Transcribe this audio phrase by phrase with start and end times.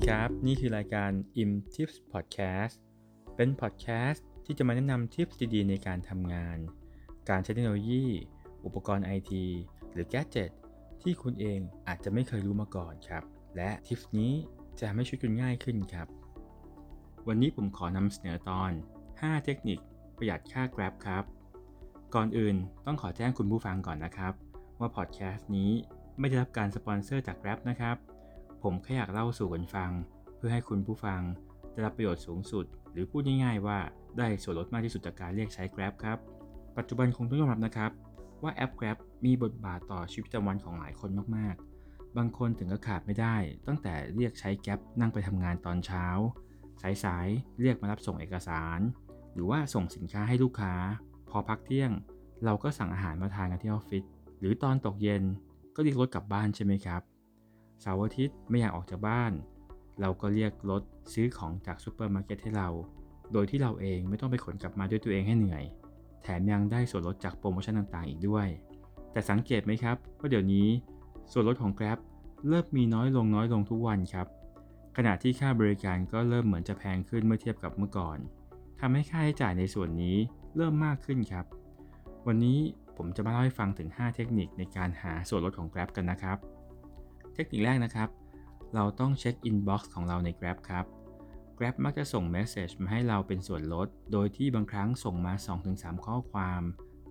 [0.00, 1.10] ดีครับ นี่คือรายการ
[1.42, 2.76] Im Tips Podcast
[3.36, 6.58] เป็น podcast ที่จะมาแนะนำทิปดีๆในการทำงาน
[7.28, 8.04] การใช้เทคโนโลยี
[8.64, 9.46] อุปกรณ์ไอที
[9.92, 10.50] หรือแกจ g e t
[11.02, 13.22] ที่คุณเองอาจจะไม่เคยรู้มาก่อนครับ
[13.56, 14.32] และทิปนี้
[14.78, 16.08] จะทำให้ชีวิตคุณง่ายขึ้นครับ
[17.28, 18.72] วันนี้ผมขอนำเสนอตอน
[19.08, 19.78] 5 เทคนิค
[20.16, 21.24] ประหยัดค่า Grab ครับ
[22.14, 22.56] ก่อนอื่น
[22.86, 24.32] ต้องขอแจ้งคุณผู้ฟังก่อนนะครับ
[24.80, 25.70] ว่าพอดแคสต์นี้
[26.18, 27.98] ไม่ได้รับการสปอนเซอร์จาก Grab นะครับ
[28.62, 29.90] ผมแค่อยากเล่าสู่กันฟัง
[30.36, 31.20] เพื่อให้คุณผู้ฟัง
[31.72, 33.78] ได้รับประโยชน์สูงสุด หรือพูดง่ายๆว่า
[34.18, 36.18] ได้ส่วนลดมากที่สุดจากการเรียกใช้ Grab ครับ
[36.76, 37.90] ปัจจุบันคงต้องยอมรับนะครับ
[38.42, 46.06] ว่าแอป Grab มีบทบาทต่อชีวิตประจำวันของหลายคนมากๆ บางคนถึงกับขาดไม่ได้ ตั้งแต่เรียกใช้ Grab นั่งไปทำงานตอนเช้า
[47.04, 48.80] สายๆ เรียกมารับส่งเอกสาร
[49.32, 50.74] หรือว่าส่งสินค้าให้ลูกค้า
[51.30, 51.90] พอพักเที่ยง
[52.44, 54.04] เราก็สั่งอาหารมาทานกันที่ออฟฟิศ
[54.38, 55.22] หรือตอนตกเย็น
[55.74, 57.02] ก็เรียกรถกลับบ้านใช่ไหมครับ
[57.80, 59.32] เสาร์อาทิตย์ไม่อยากออกจากบ้าน
[60.00, 60.82] เราก็เรียกรถ
[61.12, 62.68] ซื้อของจากซูเปอร์มาร์เก็ตให้เรา
[63.32, 65.64] โดยที่เราเองไม่ต้องไปขนกลับมาด้วยตัวเองให้เหนื่อย
[66.22, 68.46] แถมยังได้ส่วนลดจากโปรโมชั่นต่างๆ อีกด้วย
[69.12, 70.68] แต่สังเกตไหมครับว่าเดี๋ยวนี้
[71.32, 71.98] ส่วนลดของ Grab
[72.48, 74.26] เริ่มมีน้อยลงน้อยลงทุกวันครับ
[74.96, 78.18] ขณะที่ค่าบริการก็เริ่มเหมือนจะแพงขึ้นเมื่อเทียบกับเมื่อก่อน
[78.80, 80.16] ทำให้ค่าใช้จ่ายในส่วนนี้
[80.56, 81.44] เริ่มมากขึ้นครับ
[82.26, 82.58] วันนี้
[82.96, 86.38] ผมจะมาเล่าให้ฟังถึง 5 เทคนิคในการหาส่วนลดของ Grab กันนะครับ
[87.34, 88.08] เทคนิคแรกนะครับ
[88.74, 90.84] เราต้องเช็ค inbox ของเราใน Grab ครับ
[91.58, 95.34] Grab มักจะส่ง message มาให้เราเป็นส่วนลด โดยที่บางครั้งส่งมา
[95.70, 96.62] 2-3 ข้อความ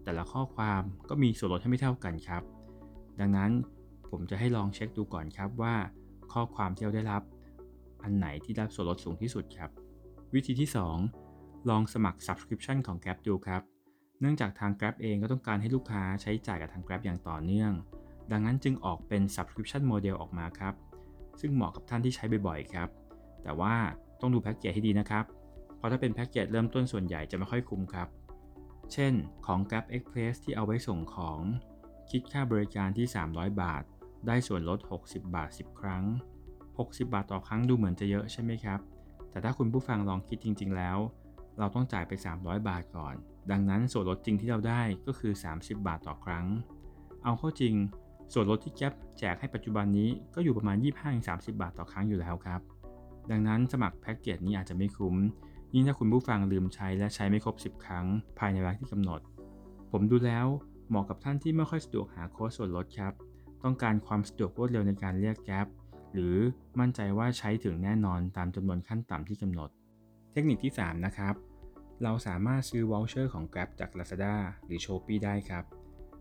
[0.04, 2.44] แต่ละข้อความก็มีส่วนลดให้ไม่เท่ากันครับ
[3.20, 3.52] ดังนั้น
[4.10, 5.76] ผมจะให้ลองเช็คดูก่อนครับว่า
[6.34, 7.24] ข้อความที่เราได้รับ
[8.04, 9.70] อันไหนที่ได้ส่วนลดสูงที่สุดครับ
[10.34, 10.70] วิธีที่
[11.20, 13.62] 2 ลองสมัคร Subscription ของ Grab ดูครับ
[14.20, 17.72] เนื่องจากทาง Grab เองก็ต้องการให้ลูกค้าใช้จ่ายกับทาง Grab อย่างต่อเนื่อง
[18.32, 20.74] ดังนั้นจึงออกเป็น Subscription Model ออกมาครับ
[21.40, 22.90] ซึ่งเหมาะกับท่านที่ใช้บ่อยๆครับ
[23.44, 23.76] แต่ว่า
[24.20, 25.26] ต้องดูแพ็กเกจให้ดีนะครับ
[25.78, 28.08] เพราะถ้าเป็นแพ็กเกจเริ่มต้นส่วนใหญ่จะไม่ค่อยคุ้มครับ
[28.94, 29.14] เช่น
[29.46, 31.42] ของ Grab Express ที่เอาไว้ส่งของ
[32.10, 33.84] คิดค่าบริการที่ 300 บาท
[34.28, 36.04] ได้ส่วนลด 60 บาท 10 ครั้ง
[36.58, 38.80] 60 บาทต่อครั้งดูเหมือนจะเยอะใช่ไหมครับ
[39.30, 40.98] แต่ถ้าคุณผู้ฟังลองคิดจริง ๆ แล้ว
[41.60, 43.16] เราต้องจ่ายไป 300 บาทก่อน
[43.52, 46.46] ดังนั้นส่วนลดจริงที่เราได้ก็คือ 30 บาทต่อครั้ง
[47.24, 47.76] เอาเข้าจริง
[48.34, 50.78] ส่วนลดที่แก๊ปแจกให้ปัจจุบันนี้ก็อยู่ประมาณ
[51.18, 52.62] 25-30 บาทต่อครั้งอยู่แล้วครับ
[53.32, 55.16] ดังนั้นสมัครแพ็กเกจนี้อาจจะไม่คุ้ม
[55.74, 58.06] ยิ่งถ้าคุณผู้ฟังลืมใช้และใช้ไม่ครบ 10 ครั้ง
[58.40, 59.20] ภายในเวลาที่กำหนด
[59.92, 60.48] ผมดูแล้ว
[60.90, 63.14] เหมาะกับท่านที่ไม่ค่อยสะดวกหาโค้ดส่วนลดครับ
[63.64, 65.68] ต้องการความสะดวกรวดเร็วในการเรียก Grab
[66.14, 66.36] หรือ
[66.80, 69.70] มั่นใจว่าใช้ถึงแน่นอนตามจำนวนขั้นต่ำที่กำหนด
[70.32, 71.36] เทคนิคที่ 3 นะครับ
[72.04, 74.36] เราสามารถซื้อ voucher ของ Grab จาก Lazada
[74.66, 75.64] หรือ Shopee ได้ครับ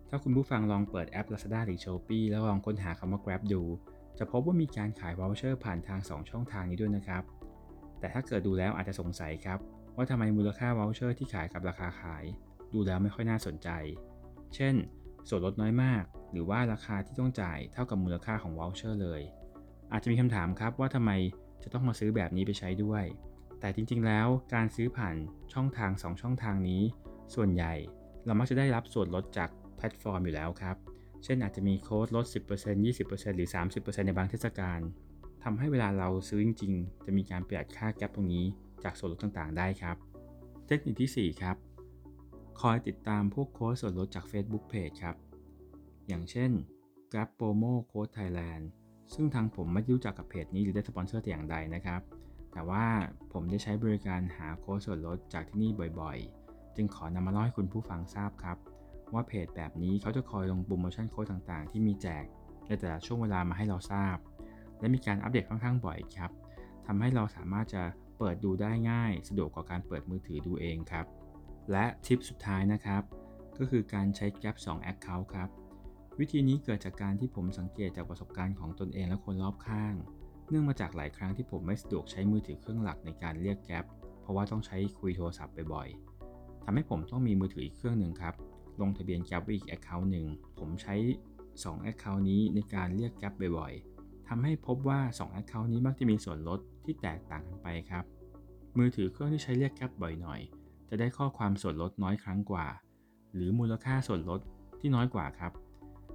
[0.09, 3.63] ถ้าคุณผู้ฟังลองเปิดแอป Lazada หรือ Shopee แล้วลองค้นหาคำว่า Grab ดู
[4.19, 7.23] จะพบว่ามีการขาย voucher ผ่านทาง 2 ช่องทางนี้ด้วยนะครับ
[8.01, 9.59] แต่ถ้าเกิดดูแล้วอาจจะสงสัยครับ
[9.97, 12.25] ว่าทำไมมูลค่า voucher ที่ขายกับราคาขาย
[12.73, 13.69] ดูแล้วไม่ค่อยน่าสนใจ
[14.55, 14.75] เช่น
[15.29, 16.03] ส่วนลดน้อยมาก
[16.33, 19.23] หรือว่าราคาที่ต้องจ่ายเท่ากับมูลค่าของ voucher เลย
[19.93, 21.11] อาจจะมีคำถามครับว่าทำไม
[21.63, 23.05] จะต้องมาซื้อแบบนี้ไปใช้ด้วย
[23.61, 25.17] แต่จริงๆ แล้วการซื้อผ่าน
[25.53, 26.83] ช่องทาง 2 ช่องทางนี้
[27.35, 27.75] ส่วนใหญ่
[28.27, 30.77] เรามักจะได้รับส่วนลดจาก แพลตฟอร์มอยู่แล้วครับ
[31.25, 34.81] เช่นอาจจะมีโค้ดลด 10% 20%หรือ 30%ในบางเทศกาล
[35.45, 38.45] ทำให้เวลาเราซื้อจริงๆ จะมีการประหยัดค่าแก๊ปตรงนี้
[38.85, 39.97] จากส่วนลดต่างๆ ได้ครับ
[40.67, 41.57] เทคนิคที่ 4 ครับ
[42.61, 45.17] คอยติดตามพวกโค้ดส่วนลดจาก Facebook Page ครับ
[46.09, 46.51] อย่างเช่น
[47.13, 48.65] Grab Promo Code Thailand
[49.15, 52.01] ซึ่งทางผมไม่รู้จักกับเพจนี้หรือได้สปอนเซอร์แต่อย่างใดนะครับ
[52.53, 52.87] แต่ว่า
[53.33, 58.57] ผมได้ใช้บริการหาโค้ดส่วนลดจากที่นี่บ่อยๆ จึงขอนำมาเล่าให้คุณผู้ฟังทราบครับ
[59.15, 62.25] ว่าเพจแบบนี้เขาจะคอยลงโปรโมชั่นโค้ดต่างๆ ที่มีแจก
[62.67, 64.17] ในแต่ละช่วงเวลามาให้เราทราบ
[64.81, 66.31] และมีการอัปเดตค่อนข้างบ่อยครับ
[66.87, 67.83] ทำให้เราสามารถจะ
[68.19, 71.07] เปิดดูได้ง่าย สะดวกกว่าการเปิดมือถือดูเองครับ
[71.73, 73.03] และทิปสุดท้ายนะครับ
[73.59, 75.49] ก็คือการใช้ Gap 2 Account ครับ
[76.19, 79.95] วิธีนี้เกิดจากการที่ผมสังเกตจากประสบการณ์ของตนเองและคนรอบข้าง
[80.49, 83.85] เนื่องมาจากหลายครั้งที่ผมไม่สะดวกใช้มือถือเครื่องหลักในการเรียกแก๊ป
[84.21, 88.35] เพราะว่าต้องใช้คุยโทรศัพท์บ่อยๆทำให้ผมต้องมีมือถืออีกเครื่องหนึ่งครับ
[88.83, 90.27] ลงทะเบียน Grab ไว้อีก account หนึ่ง
[90.59, 90.95] ผมใช้
[91.43, 98.05] 2 account นี้ในการเรียก Grab บ่อยๆทำให้พบว่า2 account นี้มักจะมีส่วนลดที่แตกต่างกันไปครับ
[98.79, 100.41] มือถือเครื่องที่ใช้เรียก Grab บ่อยหน่อย
[100.89, 102.67] จะได้ข้อความส่วนลดน้อยครั้งกว่า
[103.35, 104.41] หรือมูลค่าส่วนลด
[104.81, 105.53] ที่น้อยกว่าครับ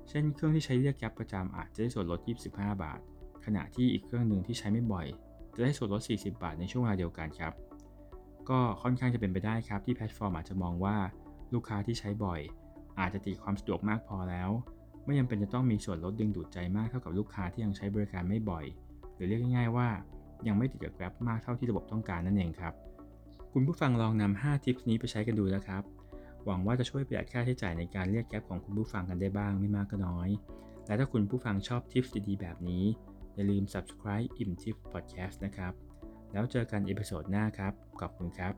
[0.09, 2.19] เช่นเครื่องที่ใช้เรียก Grab ประจำอาจจะได้ส่วนลด
[2.51, 2.99] 25 บาท
[3.45, 5.07] ขณะที่อีกเครื่องหนึ่งที่ใช้ไม่บ่อย
[5.55, 7.53] จะได้ส่วนลด 40 บาทในช่วงเวลาเดียวกันครับ
[8.49, 10.97] ก็ค่อนข้างจะเป็นไปได้ครับที่แพลตฟอร์มอาจจะมองว่า
[11.53, 12.41] ลูกค้าที่ใช้บ่อย
[12.99, 14.49] อาจจะตีความสะดวกมากพอแล้ว
[15.05, 18.65] ไม่จำเป็นจะต้องมีส่วนลดดึงดูดใจมากเท่ากับลูกค้าที่ยังใช้บริการไม่บ่อย
[19.15, 19.89] หรือเรียกง่ายๆว่า
[20.47, 22.73] ยังไม่ติดกับ Grab มากเท่าที่ระบบต้องการนั่นเองครับ
[23.53, 25.83] คุณผู้ฟังลองนำ5ทิปนี้ไปใช้กันดูนะครับ
[26.45, 30.29] หวังว่าจะช่วยประหยัดค่าใช้จ่ายในการเรียกแก๊ปของคุณผู้ฟังกันได้บ้างไม่มากก็น้อย
[30.85, 32.83] และถ้าคุณผู้ฟังชอบทิปดีๆแบบนี้
[33.33, 35.73] อย่าลืม subscribe อิ่มทิป podcast นะครับ
[36.31, 38.53] แล้วเจอกันอีพิโซดหน้าครับ ขอบคุณครับ